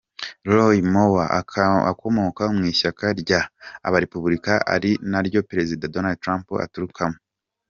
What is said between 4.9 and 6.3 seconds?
naryo Perezida Donald